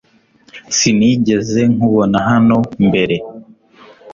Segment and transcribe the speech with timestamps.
[0.77, 2.57] Sinigeze nkubona hano
[2.87, 3.15] mbere.